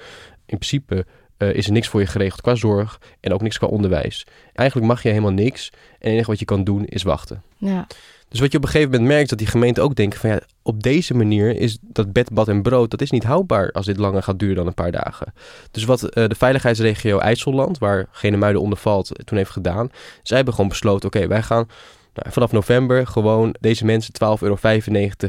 In 0.45 0.57
principe 0.57 1.05
uh, 1.37 1.53
is 1.53 1.65
er 1.65 1.71
niks 1.71 1.87
voor 1.87 1.99
je 1.99 2.07
geregeld 2.07 2.41
qua 2.41 2.55
zorg 2.55 2.99
en 3.19 3.33
ook 3.33 3.41
niks 3.41 3.57
qua 3.57 3.67
onderwijs. 3.67 4.27
Eigenlijk 4.53 4.89
mag 4.89 5.03
je 5.03 5.09
helemaal 5.09 5.31
niks. 5.31 5.69
En 5.71 5.79
het 5.91 6.11
enige 6.11 6.29
wat 6.29 6.39
je 6.39 6.45
kan 6.45 6.63
doen 6.63 6.85
is 6.85 7.03
wachten. 7.03 7.43
Ja. 7.57 7.87
Dus 8.29 8.39
wat 8.39 8.51
je 8.51 8.57
op 8.57 8.63
een 8.63 8.69
gegeven 8.69 8.91
moment 8.91 9.09
merkt, 9.09 9.29
dat 9.29 9.37
die 9.37 9.47
gemeenten 9.47 9.83
ook 9.83 9.95
denken 9.95 10.19
van 10.19 10.29
ja, 10.29 10.39
op 10.61 10.83
deze 10.83 11.13
manier 11.13 11.55
is 11.55 11.77
dat 11.81 12.13
bed, 12.13 12.33
bad 12.33 12.47
en 12.47 12.61
brood, 12.61 12.91
dat 12.91 13.01
is 13.01 13.11
niet 13.11 13.23
houdbaar 13.23 13.71
als 13.71 13.85
dit 13.85 13.97
langer 13.97 14.23
gaat 14.23 14.39
duren 14.39 14.55
dan 14.55 14.67
een 14.67 14.73
paar 14.73 14.91
dagen. 14.91 15.33
Dus 15.71 15.83
wat 15.83 16.03
uh, 16.03 16.09
de 16.09 16.35
veiligheidsregio 16.35 17.17
IJsselland, 17.17 17.77
waar 17.77 18.07
Genemuiden 18.11 18.61
onder 18.61 18.77
valt, 18.77 19.11
toen 19.25 19.37
heeft 19.37 19.49
gedaan, 19.49 19.89
zij 20.23 20.35
hebben 20.35 20.53
gewoon 20.53 20.69
besloten, 20.69 21.07
oké, 21.07 21.17
okay, 21.17 21.29
wij 21.29 21.41
gaan 21.41 21.67
nou, 22.15 22.31
vanaf 22.33 22.51
november 22.51 23.07
gewoon 23.07 23.55
deze 23.59 23.85
mensen 23.85 24.13
12,95 24.13 24.39
euro 24.39 24.57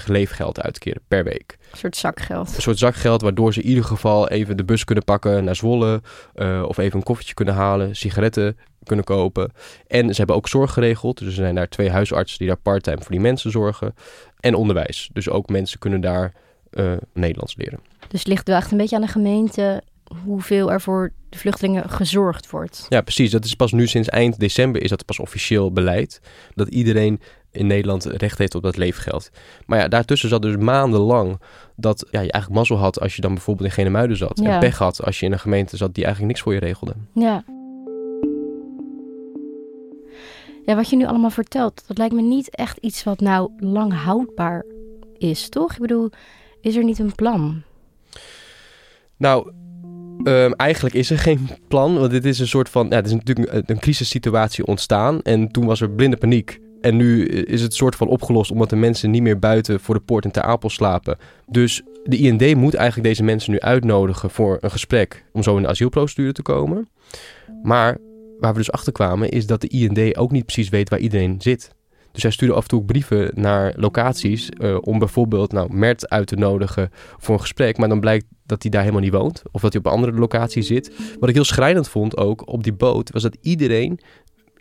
leefgeld 0.07 0.61
uitkeren 0.61 1.03
per 1.09 1.25
week. 1.25 1.59
Een 1.73 1.79
soort 1.79 1.97
zakgeld. 1.97 2.57
Een 2.57 2.63
soort 2.63 2.79
zakgeld 2.79 3.23
waardoor 3.23 3.53
ze 3.53 3.63
in 3.63 3.69
ieder 3.69 3.85
geval 3.85 4.29
even 4.29 4.57
de 4.57 4.65
bus 4.65 4.85
kunnen 4.85 5.05
pakken 5.05 5.45
naar 5.45 5.57
Zwolle. 5.57 6.03
Uh, 6.35 6.65
of 6.67 6.79
even 6.79 6.99
een 6.99 7.05
koffietje 7.05 7.35
kunnen 7.35 7.55
halen, 7.55 7.97
sigaretten 7.97 8.59
kunnen 8.83 9.05
kopen. 9.05 9.53
En 9.87 10.09
ze 10.09 10.17
hebben 10.17 10.37
ook 10.37 10.49
zorg 10.49 10.73
geregeld. 10.73 11.19
Dus 11.19 11.29
er 11.29 11.35
zijn 11.35 11.55
daar 11.55 11.69
twee 11.69 11.91
huisartsen 11.91 12.39
die 12.39 12.47
daar 12.49 12.57
parttime 12.57 13.01
voor 13.01 13.11
die 13.11 13.21
mensen 13.21 13.51
zorgen. 13.51 13.95
En 14.41 14.55
onderwijs. 14.55 15.11
Dus 15.13 15.29
ook 15.29 15.49
mensen 15.49 15.79
kunnen 15.79 16.01
daar 16.01 16.33
uh, 16.71 16.93
Nederlands 17.13 17.57
leren. 17.57 17.81
Dus 18.09 18.19
het 18.19 18.29
ligt 18.29 18.49
wel 18.49 18.57
echt 18.57 18.71
een 18.71 18.79
beetje 18.79 18.97
aan 18.97 19.03
de 19.03 19.09
gemeente 19.09 19.83
hoeveel 20.25 20.73
er 20.73 20.81
voor 20.81 21.13
de 21.29 21.39
vluchtelingen 21.39 21.91
gezorgd 21.91 22.51
wordt. 22.51 22.87
Ja, 22.89 23.01
precies. 23.01 23.31
Dat 23.31 23.45
is 23.45 23.55
pas 23.55 23.73
nu 23.73 23.87
sinds 23.87 24.09
eind 24.09 24.39
december 24.39 24.83
is 24.83 24.91
dat 24.91 25.05
pas 25.05 25.19
officieel 25.19 25.73
beleid. 25.73 26.21
Dat 26.55 26.69
iedereen 26.69 27.21
in 27.51 27.67
Nederland 27.67 28.05
recht 28.05 28.39
heeft 28.39 28.55
op 28.55 28.63
dat 28.63 28.77
leefgeld. 28.77 29.31
Maar 29.67 29.79
ja, 29.79 29.89
daartussen 29.89 30.29
zat 30.29 30.43
dus 30.43 30.57
maandenlang 30.57 31.41
dat 31.77 32.07
ja, 32.11 32.21
je 32.21 32.33
eigenlijk 32.33 32.55
mazzel 32.61 32.77
had 32.77 33.01
als 33.01 33.17
je 33.17 33.21
dan 33.21 33.35
bijvoorbeeld 33.35 33.69
in 33.69 33.75
Genemuiden 33.75 34.17
zat. 34.17 34.41
Ja. 34.43 34.55
En 34.55 34.61
pech 34.61 34.79
had 34.79 35.05
als 35.05 35.21
je 35.21 35.27
in 35.27 35.33
een 35.33 35.39
gemeente 35.39 35.77
zat 35.77 35.95
die 35.95 36.05
eigenlijk 36.05 36.33
niks 36.33 36.45
voor 36.45 36.55
je 36.55 36.61
regelde. 36.61 36.95
Ja. 37.15 37.45
Ja, 40.65 40.75
wat 40.75 40.91
je 40.91 40.97
nu 40.97 41.07
allemaal 41.07 41.31
vertelt, 41.31 41.85
dat 41.87 41.99
lijkt 41.99 42.15
me 42.15 42.23
niet 42.23 42.51
echt 42.51 42.79
iets 42.79 43.05
wat 43.05 43.21
nou 43.21 43.51
lang 43.59 44.03
houdbaar 44.03 44.65
is, 45.19 45.49
toch? 45.49 45.73
Ik 45.73 45.81
bedoel, 45.81 46.11
is 46.61 46.77
er 46.77 46.85
niet 46.85 46.99
een 46.99 47.15
plan? 47.15 47.63
Nou, 49.17 49.53
ehm, 50.23 50.53
eigenlijk 50.53 50.95
is 50.95 51.11
er 51.11 51.19
geen 51.29 51.49
plan. 51.69 51.99
Want 51.99 52.11
dit 52.11 52.25
is 52.25 52.39
een 52.39 52.47
soort 52.47 52.69
van. 52.69 52.87
Ja, 52.89 52.97
het 52.97 53.07
is 53.07 53.13
natuurlijk 53.13 53.53
een, 53.53 53.63
een 53.67 53.79
crisissituatie 53.79 54.67
ontstaan. 54.67 55.23
En 55.23 55.49
toen 55.53 55.67
was 55.67 55.81
er 55.81 55.91
blinde 55.91 56.17
paniek. 56.17 56.61
En 56.81 56.97
nu 56.97 57.27
is 57.27 57.63
het 57.63 57.75
soort 57.75 57.97
van 57.97 58.09
opgelost 58.09 58.51
omdat 58.51 58.71
de 58.71 58.77
mensen 58.77 59.11
niet 59.11 59.23
meer 59.23 59.39
buiten 59.39 59.81
voor 59.81 59.95
de 59.95 60.01
poort 60.01 60.25
in 60.25 60.31
Ter 60.31 60.43
Apel 60.43 60.71
slapen. 60.71 61.19
Dus 61.47 61.83
de 62.05 62.17
IND 62.17 62.55
moet 62.55 62.75
eigenlijk 62.75 63.09
deze 63.09 63.23
mensen 63.23 63.53
nu 63.53 63.61
uitnodigen 63.61 64.31
voor 64.31 64.59
een 64.61 64.71
gesprek 64.71 65.25
om 65.33 65.43
zo 65.43 65.57
in 65.57 65.63
de 65.63 65.69
asielprocedure 65.69 66.33
te 66.33 66.43
komen. 66.43 66.89
Maar 67.63 67.99
waar 68.39 68.53
we 68.53 68.59
dus 68.59 68.73
achter 68.73 68.93
kwamen 68.93 69.29
is 69.29 69.47
dat 69.47 69.61
de 69.61 69.69
IND 69.69 70.17
ook 70.17 70.31
niet 70.31 70.45
precies 70.45 70.69
weet 70.69 70.89
waar 70.89 70.99
iedereen 70.99 71.37
zit. 71.39 71.75
Dus 72.17 72.25
zij 72.25 72.35
sturen 72.35 72.55
af 72.55 72.63
en 72.63 72.69
toe 72.69 72.85
brieven 72.85 73.31
naar 73.35 73.75
locaties 73.77 74.49
uh, 74.59 74.79
om 74.81 74.99
bijvoorbeeld 74.99 75.53
nou, 75.53 75.75
Mert 75.75 76.09
uit 76.09 76.27
te 76.27 76.37
nodigen 76.37 76.91
voor 77.17 77.35
een 77.35 77.41
gesprek. 77.41 77.79
Maar 77.79 77.89
dan 77.89 78.01
blijkt 78.01 78.25
dat 78.47 78.63
hij 78.63 78.71
daar 78.71 78.81
helemaal 78.81 79.03
niet 79.03 79.13
woont 79.13 79.43
of 79.53 79.61
dat 79.61 79.73
hij 79.73 79.81
op 79.81 79.87
een 79.87 79.93
andere 79.93 80.13
locatie 80.13 80.63
zit. 80.63 80.93
Wat 81.21 81.29
ik 81.29 81.35
heel 81.35 81.45
schrijnend 81.45 81.89
vond 81.89 82.17
ook 82.17 82.49
op 82.49 82.63
die 82.63 82.73
boot 82.73 83.11
was 83.11 83.23
dat 83.23 83.37
iedereen 83.41 84.01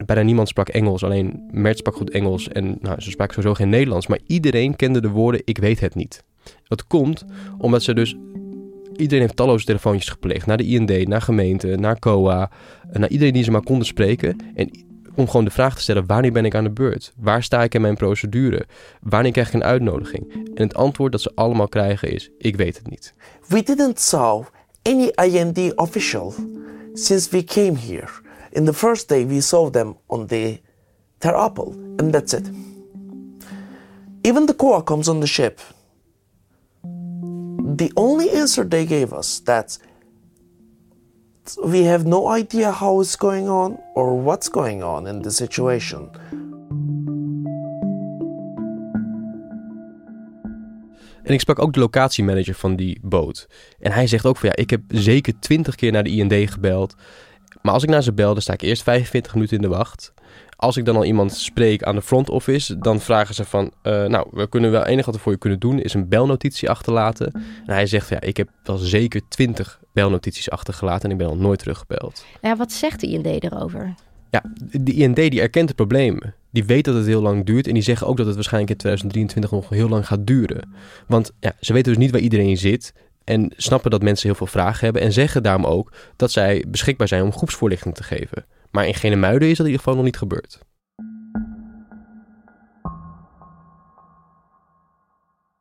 bijna 0.05 0.21
niemand 0.21 0.47
sprak 0.47 0.67
Engels. 0.67 1.03
Alleen 1.03 1.47
Mert 1.51 1.77
sprak 1.77 1.95
goed 1.95 2.09
Engels 2.09 2.47
en 2.47 2.77
nou, 2.81 3.01
ze 3.01 3.09
spraken 3.09 3.33
sowieso 3.33 3.55
geen 3.55 3.69
Nederlands. 3.69 4.07
Maar 4.07 4.19
iedereen 4.27 4.75
kende 4.75 5.01
de 5.01 5.09
woorden 5.09 5.41
ik 5.43 5.57
weet 5.57 5.79
het 5.79 5.95
niet. 5.95 6.24
Dat 6.63 6.88
komt 6.88 7.25
omdat 7.57 7.83
ze 7.83 7.93
dus... 7.93 8.15
Iedereen 8.95 9.21
heeft 9.21 9.35
talloze 9.35 9.65
telefoontjes 9.65 10.09
gepleegd. 10.09 10.45
Naar 10.45 10.57
de 10.57 10.65
IND, 10.65 11.07
naar 11.07 11.21
gemeente, 11.21 11.67
naar 11.67 12.00
COA. 12.00 12.51
Naar 12.91 13.09
iedereen 13.09 13.33
die 13.33 13.43
ze 13.43 13.51
maar 13.51 13.63
konden 13.63 13.85
spreken. 13.85 14.35
En 14.55 14.85
om 15.15 15.27
gewoon 15.27 15.45
de 15.45 15.51
vraag 15.51 15.75
te 15.75 15.81
stellen: 15.81 16.05
wanneer 16.05 16.31
ben 16.31 16.45
ik 16.45 16.55
aan 16.55 16.63
de 16.63 16.72
beurt? 16.72 17.13
Waar 17.15 17.43
sta 17.43 17.63
ik 17.63 17.74
in 17.74 17.81
mijn 17.81 17.95
procedure? 17.95 18.65
Wanneer 19.01 19.31
krijg 19.31 19.48
ik 19.48 19.53
een 19.53 19.63
uitnodiging? 19.63 20.34
En 20.34 20.63
het 20.63 20.75
antwoord 20.75 21.12
dat 21.12 21.22
ze 21.22 21.31
allemaal 21.36 21.67
krijgen 21.67 22.12
is: 22.12 22.31
ik 22.38 22.55
weet 22.55 22.77
het 22.77 22.89
niet. 22.89 23.13
We 23.48 23.63
didn't 23.63 24.00
saw 24.00 24.43
any 24.81 25.12
IND 25.15 25.75
official 25.75 26.34
since 26.93 27.29
we 27.29 27.43
came 27.43 27.77
here. 27.77 28.10
In 28.51 28.65
the 28.65 28.74
first 28.74 29.07
day 29.07 29.27
we 29.27 29.41
saw 29.41 29.69
them 29.69 29.98
on 30.05 30.25
the 30.25 30.60
Terapel 31.17 31.75
and 31.98 32.12
that's 32.12 32.34
it. 32.34 32.50
Even 34.22 34.45
the 34.45 34.55
COA 34.55 34.84
comes 34.84 35.07
on 35.07 35.19
the 35.19 35.27
ship. 35.27 35.60
The 37.75 37.91
only 37.93 38.29
answer 38.29 38.67
they 38.67 38.86
gave 38.86 39.13
us 39.13 39.41
that 39.43 39.79
we 41.54 41.86
have 41.86 42.06
no 42.06 42.38
idea 42.38 42.72
how 42.72 43.02
it's 43.02 43.16
going 43.16 43.50
on 43.50 43.80
or 43.94 44.24
what's 44.24 44.50
going 44.50 44.84
on 44.84 45.08
in 45.08 45.22
the 45.22 45.30
situation. 45.30 46.10
En 51.24 51.34
ik 51.34 51.40
sprak 51.40 51.60
ook 51.60 51.74
de 51.74 51.80
locatiemanager 51.80 52.56
van 52.56 52.75
die 52.75 53.00
boot. 53.02 53.48
En 53.80 53.92
hij 53.92 54.08
zegt 54.08 54.25
ook 54.25 54.38
van 54.38 54.50
ja, 54.50 54.56
ik 54.56 54.70
heb 54.70 54.82
zeker 54.88 55.40
twintig 55.40 55.75
keer 55.75 55.92
naar 55.92 56.04
de 56.04 56.10
IND 56.10 56.52
gebeld. 56.52 56.96
Maar 57.62 57.74
als 57.74 57.84
ik 57.84 57.90
naar 57.90 58.04
ze 58.04 58.14
bel, 58.14 58.34
dan 58.34 58.42
sta 58.42 58.54
ik 58.54 58.62
eerst 58.62 58.84
45 58.84 59.34
minuten 59.34 59.56
in 59.56 59.62
de 59.62 59.68
wacht. 59.68 60.14
Als 60.55 60.77
ik 60.77 60.85
dan 60.85 60.95
al 60.95 61.05
iemand 61.05 61.33
spreek 61.33 61.83
aan 61.83 61.95
de 61.95 62.01
front 62.01 62.29
office, 62.29 62.77
dan 62.77 63.00
vragen 63.00 63.35
ze 63.35 63.45
van... 63.45 63.71
Uh, 63.83 64.05
nou, 64.05 64.27
we 64.31 64.50
kunnen 64.50 64.71
wel 64.71 64.85
enig 64.85 65.05
wat 65.05 65.15
we 65.15 65.21
voor 65.21 65.31
je 65.31 65.38
kunnen 65.38 65.59
doen, 65.59 65.79
is 65.79 65.93
een 65.93 66.07
belnotitie 66.07 66.69
achterlaten. 66.69 67.31
En 67.65 67.74
hij 67.74 67.88
zegt, 67.88 68.09
ja, 68.09 68.21
ik 68.21 68.38
heb 68.38 68.50
wel 68.63 68.77
zeker 68.77 69.21
20 69.27 69.79
belnotities 69.93 70.50
achtergelaten 70.50 71.03
en 71.03 71.12
ik 71.12 71.17
ben 71.17 71.27
al 71.27 71.38
nooit 71.38 71.59
teruggebeld. 71.59 72.25
Ja, 72.41 72.55
wat 72.55 72.71
zegt 72.71 73.00
de 73.00 73.07
IND 73.07 73.43
erover? 73.43 73.95
Ja, 74.29 74.43
de 74.81 74.93
IND 74.93 75.15
die 75.15 75.41
erkent 75.41 75.67
de 75.67 75.74
problemen. 75.74 76.35
Die 76.51 76.65
weet 76.65 76.85
dat 76.85 76.95
het 76.95 77.05
heel 77.05 77.21
lang 77.21 77.45
duurt 77.45 77.67
en 77.67 77.74
die 77.74 77.83
zeggen 77.83 78.07
ook 78.07 78.17
dat 78.17 78.25
het 78.25 78.35
waarschijnlijk 78.35 78.71
in 78.71 78.77
2023 78.77 79.51
nog 79.51 79.69
heel 79.69 79.89
lang 79.89 80.07
gaat 80.07 80.27
duren. 80.27 80.69
Want 81.07 81.31
ja, 81.39 81.53
ze 81.59 81.74
weten 81.74 81.93
dus 81.93 82.01
niet 82.01 82.12
waar 82.12 82.21
iedereen 82.21 82.57
zit. 82.57 82.93
En 83.24 83.51
snappen 83.57 83.91
dat 83.91 84.01
mensen 84.01 84.27
heel 84.27 84.38
veel 84.38 84.47
vragen 84.47 84.83
hebben. 84.83 85.01
En 85.01 85.13
zeggen 85.13 85.43
daarom 85.43 85.65
ook 85.65 85.91
dat 86.15 86.31
zij 86.31 86.65
beschikbaar 86.67 87.07
zijn 87.07 87.24
om 87.24 87.31
groepsvoorlichting 87.31 87.95
te 87.95 88.03
geven. 88.03 88.45
Maar 88.75 88.88
in 88.88 88.94
Genemuiden 88.94 89.50
is 89.50 89.58
dat 89.58 89.65
in 89.65 89.72
ieder 89.72 89.84
geval 89.84 89.96
nog 89.96 90.05
niet 90.05 90.17
gebeurd. 90.17 90.60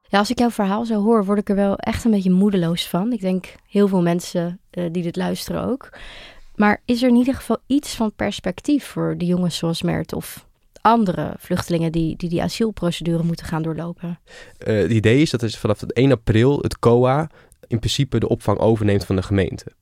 Ja, 0.03 0.19
als 0.19 0.31
ik 0.31 0.39
jouw 0.39 0.51
verhaal 0.51 0.85
zo 0.85 1.03
hoor, 1.03 1.25
word 1.25 1.39
ik 1.39 1.49
er 1.49 1.55
wel 1.55 1.77
echt 1.77 2.05
een 2.05 2.11
beetje 2.11 2.31
moedeloos 2.31 2.89
van. 2.89 3.13
Ik 3.13 3.21
denk 3.21 3.55
heel 3.69 3.89
veel 3.89 4.03
mensen 4.03 4.61
uh, 4.71 4.85
die 4.93 5.03
dit 5.03 5.17
luisteren 5.17 5.65
ook. 5.65 5.89
Maar 6.55 6.81
is 6.85 7.03
er 7.03 7.09
in 7.09 7.17
ieder 7.17 7.35
geval 7.35 7.59
iets 7.67 7.95
van 7.95 8.13
perspectief 8.13 8.85
voor 8.85 9.19
de 9.19 9.27
jongens 9.27 9.57
zoals 9.57 9.83
Mert 9.83 10.13
of 10.13 10.47
andere 10.81 11.35
vluchtelingen 11.39 11.93
die 11.93 12.17
die, 12.17 12.29
die 12.29 12.43
asielprocedure 12.43 13.23
moeten 13.23 13.47
gaan 13.47 13.63
doorlopen? 13.63 14.19
Uh, 14.59 14.77
het 14.77 14.91
idee 14.91 15.21
is 15.21 15.31
dat 15.31 15.43
is 15.43 15.59
vanaf 15.59 15.81
het 15.81 15.93
1 15.93 16.13
april 16.13 16.59
het 16.61 16.79
COA 16.79 17.31
in 17.67 17.79
principe 17.79 18.19
de 18.19 18.29
opvang 18.29 18.59
overneemt 18.59 19.05
van 19.05 19.17
de 19.17 19.23
gemeente. 19.23 19.73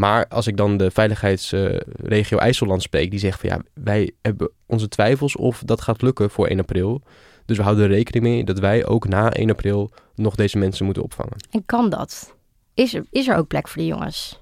Maar 0.00 0.26
als 0.28 0.46
ik 0.46 0.56
dan 0.56 0.76
de 0.76 0.90
veiligheidsregio 0.90 2.38
IJsselland 2.38 2.82
spreek, 2.82 3.10
die 3.10 3.18
zegt 3.18 3.40
van 3.40 3.48
ja, 3.48 3.60
wij 3.74 4.10
hebben 4.22 4.50
onze 4.66 4.88
twijfels 4.88 5.36
of 5.36 5.62
dat 5.64 5.80
gaat 5.80 6.02
lukken 6.02 6.30
voor 6.30 6.46
1 6.46 6.58
april. 6.58 7.02
Dus 7.46 7.56
we 7.56 7.62
houden 7.62 7.84
er 7.84 7.90
rekening 7.90 8.24
mee 8.24 8.44
dat 8.44 8.58
wij 8.58 8.86
ook 8.86 9.08
na 9.08 9.32
1 9.32 9.50
april 9.50 9.90
nog 10.14 10.34
deze 10.34 10.58
mensen 10.58 10.84
moeten 10.84 11.02
opvangen. 11.02 11.36
En 11.50 11.62
kan 11.66 11.90
dat? 11.90 12.34
Is 12.74 12.94
er, 12.94 13.04
is 13.10 13.28
er 13.28 13.36
ook 13.36 13.46
plek 13.46 13.68
voor 13.68 13.82
die 13.82 13.90
jongens? 13.90 14.40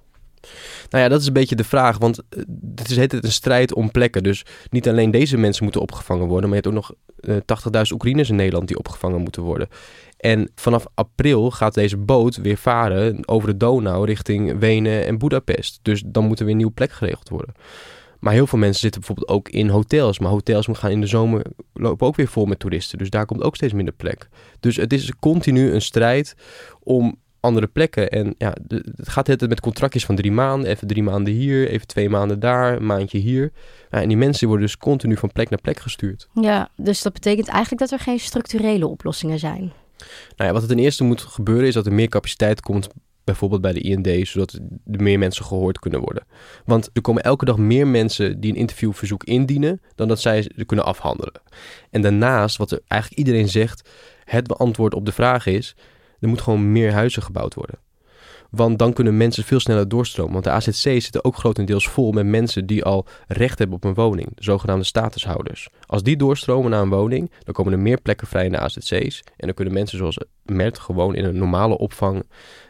Nou 0.91 1.03
ja, 1.05 1.09
dat 1.09 1.21
is 1.21 1.27
een 1.27 1.33
beetje 1.33 1.57
de 1.57 1.65
vraag. 1.65 1.99
Want 1.99 2.19
eh, 2.29 2.43
het 2.75 2.91
is 2.91 2.97
het 2.97 3.25
een 3.25 3.33
strijd 3.33 3.75
om 3.75 3.91
plekken. 3.91 4.23
Dus 4.23 4.45
niet 4.71 4.88
alleen 4.88 5.11
deze 5.11 5.37
mensen 5.37 5.65
moeten 5.65 5.81
opgevangen 5.81 6.27
worden. 6.27 6.50
Maar 6.50 6.59
je 6.59 6.69
hebt 6.69 6.77
ook 6.77 6.88
nog 6.88 6.95
uh, 7.21 7.37
80.000 7.87 7.93
Oekraïners 7.93 8.29
in 8.29 8.37
Nederland 8.37 8.69
die 8.69 8.79
opgevangen 8.79 9.21
moeten 9.21 9.43
worden. 9.43 9.69
En 10.19 10.51
vanaf 10.55 10.87
april 10.95 11.51
gaat 11.51 11.75
deze 11.75 11.97
boot 11.97 12.37
weer 12.37 12.57
varen 12.57 13.29
over 13.29 13.49
de 13.49 13.57
Donau 13.57 14.07
richting 14.07 14.59
Wenen 14.59 15.07
en 15.07 15.19
Budapest. 15.19 15.79
Dus 15.83 16.03
dan 16.07 16.25
moet 16.25 16.39
er 16.39 16.45
weer 16.45 16.53
een 16.53 16.59
nieuwe 16.59 16.73
plek 16.73 16.93
geregeld 16.93 17.29
worden. 17.29 17.55
Maar 18.19 18.33
heel 18.33 18.47
veel 18.47 18.59
mensen 18.59 18.81
zitten 18.81 19.01
bijvoorbeeld 19.01 19.39
ook 19.39 19.49
in 19.49 19.69
hotels. 19.69 20.19
Maar 20.19 20.31
hotels 20.31 20.67
gaan 20.71 20.91
in 20.91 21.01
de 21.01 21.07
zomer 21.07 21.43
lopen 21.73 22.07
ook 22.07 22.17
weer 22.17 22.29
vol 22.29 22.45
met 22.45 22.59
toeristen. 22.59 22.99
Dus 22.99 23.11
daar 23.11 23.27
komt 23.27 23.43
ook 23.43 23.57
steeds 23.57 23.73
minder 23.73 23.95
plek. 23.95 24.29
Dus 24.61 24.77
het 24.77 24.93
is 24.93 25.13
continu 25.21 25.73
een 25.73 25.83
strijd 25.83 26.35
om 26.83 27.17
andere 27.41 27.67
plekken. 27.67 28.09
En 28.09 28.35
ja, 28.39 28.55
het 28.97 29.09
gaat 29.09 29.27
het 29.27 29.49
met 29.49 29.61
contractjes 29.61 30.05
van 30.05 30.17
drie 30.17 30.33
maanden. 30.33 30.71
Even 30.71 30.87
drie 30.87 31.03
maanden 31.03 31.33
hier, 31.35 31.69
even 31.69 31.87
twee 31.87 32.09
maanden 32.09 32.41
daar, 32.41 32.77
een 32.77 32.87
maandje 32.87 33.19
hier. 33.19 33.53
En 33.91 34.09
die 34.09 34.17
mensen 34.17 34.49
worden 34.49 34.67
dus 34.67 34.77
continu 34.77 35.17
van 35.17 35.33
plek 35.33 35.51
naar 35.51 35.61
plek 35.61 35.81
gestuurd. 35.81 36.29
Ja, 36.35 36.69
dus 36.77 37.03
dat 37.03 37.13
betekent 37.13 37.49
eigenlijk 37.49 37.81
dat 37.81 37.91
er 37.91 38.05
geen 38.05 38.21
structurele 38.21 38.87
oplossingen 38.87 39.39
zijn. 39.39 39.73
Nou 40.37 40.49
ja, 40.49 40.52
wat 40.52 40.62
er 40.62 40.69
ten 40.69 40.78
eerste 40.78 41.05
moet 41.05 41.21
gebeuren 41.21 41.67
is 41.67 41.75
dat 41.75 41.87
er 41.87 41.93
meer 41.93 42.09
capaciteit 42.09 42.61
komt 42.61 42.88
bijvoorbeeld 43.25 43.61
bij 43.61 43.73
de 43.73 43.81
IND, 43.81 44.28
zodat 44.28 44.52
er 44.52 45.02
meer 45.02 45.19
mensen 45.19 45.45
gehoord 45.45 45.78
kunnen 45.78 46.00
worden. 46.00 46.25
Want 46.64 46.90
er 46.93 47.00
komen 47.00 47.23
elke 47.23 47.45
dag 47.45 47.59
meer 47.59 47.87
mensen 47.87 48.40
die 48.40 48.50
een 48.50 48.59
interviewverzoek 48.59 49.25
indienen, 49.25 49.81
dan 49.95 50.09
dat 50.09 50.21
zij 50.21 50.43
ze 50.43 50.64
kunnen 50.64 50.85
afhandelen. 50.85 51.40
En 51.90 52.02
daarnaast, 52.02 52.57
wat 52.57 52.71
er 52.71 52.81
eigenlijk 52.87 53.21
iedereen 53.21 53.49
zegt, 53.49 53.88
het 54.25 54.59
antwoord 54.59 54.95
op 54.95 55.07
de 55.07 55.12
vraag 55.12 55.47
is, 55.47 55.76
er 56.21 56.28
moet 56.28 56.40
gewoon 56.40 56.73
meer 56.73 56.93
huizen 56.93 57.23
gebouwd 57.23 57.55
worden. 57.55 57.78
Want 58.50 58.78
dan 58.78 58.93
kunnen 58.93 59.17
mensen 59.17 59.45
veel 59.45 59.61
sneller 59.61 59.88
doorstromen. 59.88 60.33
Want 60.33 60.45
de 60.45 60.50
AZC's 60.50 60.83
zitten 60.83 61.25
ook 61.25 61.37
grotendeels 61.37 61.88
vol 61.88 62.12
met 62.12 62.26
mensen 62.26 62.67
die 62.67 62.85
al 62.85 63.07
recht 63.26 63.59
hebben 63.59 63.76
op 63.76 63.85
een 63.85 63.95
woning. 63.95 64.28
De 64.35 64.43
zogenaamde 64.45 64.85
statushouders. 64.85 65.69
Als 65.87 66.02
die 66.02 66.17
doorstromen 66.17 66.71
naar 66.71 66.83
een 66.83 66.88
woning, 66.88 67.31
dan 67.45 67.55
komen 67.55 67.73
er 67.73 67.78
meer 67.78 68.00
plekken 68.00 68.26
vrij 68.26 68.45
in 68.45 68.52
de 68.52 68.59
AZC's. 68.59 69.23
En 69.37 69.47
dan 69.47 69.55
kunnen 69.55 69.75
mensen 69.75 69.99
zoals 69.99 70.19
Mert 70.43 70.78
gewoon 70.78 71.14
in 71.14 71.25
een 71.25 71.38
normale 71.38 71.78
opvang 71.78 72.23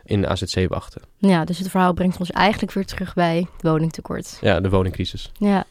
in 0.05 0.21
de 0.21 0.29
AZC 0.29 0.69
wachten. 0.69 1.03
Ja, 1.19 1.45
dus 1.45 1.59
het 1.59 1.71
verhaal 1.71 1.93
brengt 1.93 2.19
ons 2.19 2.31
eigenlijk 2.31 2.73
weer 2.73 2.87
terug 2.87 3.15
bij 3.15 3.47
het 3.53 3.63
woningtekort. 3.63 4.39
Ja, 4.41 4.61
de 4.61 4.71
woningcrisis. 4.71 5.33
Ja. 5.39 5.65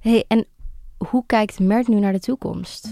hey, 0.00 0.24
en 0.28 0.46
hoe 0.96 1.24
kijkt 1.26 1.60
Mert 1.60 1.88
nu 1.88 2.00
naar 2.00 2.12
de 2.12 2.20
toekomst? 2.20 2.88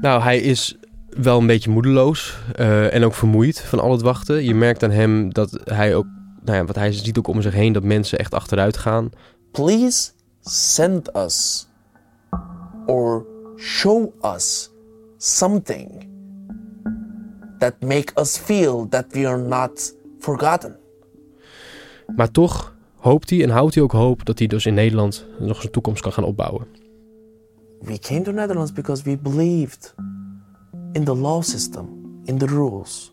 Nou, 0.00 0.22
hij 0.22 0.40
is 0.40 0.76
wel 1.20 1.38
een 1.38 1.46
beetje 1.46 1.70
moedeloos 1.70 2.38
uh, 2.60 2.94
en 2.94 3.04
ook 3.04 3.14
vermoeid 3.14 3.60
van 3.60 3.80
al 3.80 3.92
het 3.92 4.02
wachten. 4.02 4.44
Je 4.44 4.54
merkt 4.54 4.82
aan 4.82 4.90
hem 4.90 5.32
dat 5.32 5.60
hij 5.64 5.94
ook, 5.94 6.06
nou 6.44 6.56
ja, 6.56 6.64
wat 6.64 6.76
hij 6.76 6.92
ziet 6.92 7.18
ook 7.18 7.26
om 7.26 7.42
zich 7.42 7.54
heen, 7.54 7.72
dat 7.72 7.82
mensen 7.82 8.18
echt 8.18 8.34
achteruit 8.34 8.76
gaan. 8.76 9.10
Please 9.50 10.10
send 10.40 11.16
us 11.16 11.68
or 12.86 13.26
show 13.56 14.24
us 14.24 14.70
something 15.16 16.10
that 17.58 17.74
make 17.80 18.12
us 18.20 18.36
feel 18.36 18.88
that 18.88 19.04
we 19.10 19.28
are 19.28 19.42
not 19.42 19.94
forgotten. 20.18 20.76
Maar 22.16 22.30
toch 22.30 22.74
hoopt 22.96 23.30
hij 23.30 23.42
en 23.42 23.50
houdt 23.50 23.74
hij 23.74 23.82
ook 23.82 23.92
hoop 23.92 24.24
dat 24.24 24.38
hij 24.38 24.46
dus 24.46 24.66
in 24.66 24.74
Nederland 24.74 25.26
nog 25.38 25.60
zijn 25.60 25.72
toekomst 25.72 26.02
kan 26.02 26.12
gaan 26.12 26.24
opbouwen. 26.24 26.66
We 27.80 27.98
came 27.98 28.22
to 28.22 28.32
Netherlands 28.32 28.72
because 28.72 29.02
we 29.02 29.18
believed 29.18 29.94
in 30.94 31.04
the 31.04 31.14
law 31.14 31.40
system, 31.42 32.22
in 32.26 32.38
the 32.38 32.46
rules. 32.46 33.10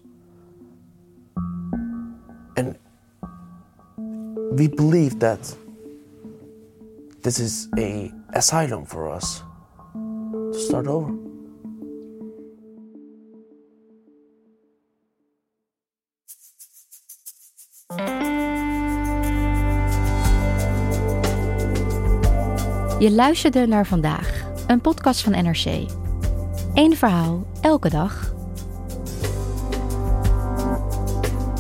And 2.58 2.78
we 4.52 4.68
believe 4.68 5.20
that 5.20 5.56
this 7.22 7.40
is 7.40 7.70
a 7.78 8.12
asylum 8.34 8.86
for 8.86 9.10
us 9.10 9.44
to 9.94 10.60
start 10.60 10.88
over. 10.88 11.14
Je 23.00 23.12
luisterde 23.12 23.66
naar 23.66 23.88
vandaag, 23.88 24.46
een 24.68 24.82
podcast 24.82 25.22
van 25.22 25.32
NRC. 25.32 25.88
Eén 26.80 26.96
verhaal, 26.96 27.46
elke 27.62 27.90
dag. 27.90 28.34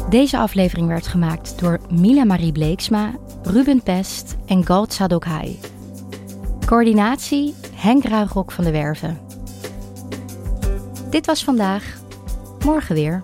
Deze 0.09 0.37
aflevering 0.37 0.87
werd 0.87 1.07
gemaakt 1.07 1.59
door 1.59 1.79
Mila 1.89 2.23
Marie 2.23 2.51
Bleeksma, 2.51 3.11
Ruben 3.43 3.83
Pest 3.83 4.35
en 4.45 4.65
Galt 4.65 4.93
Sadokhai. 4.93 5.59
Coördinatie 6.65 7.55
Henk 7.73 8.03
Ruigrok 8.03 8.51
van 8.51 8.63
de 8.63 8.71
Werven. 8.71 9.19
Dit 11.09 11.25
was 11.25 11.43
vandaag, 11.43 11.99
morgen 12.65 12.95
weer. 12.95 13.23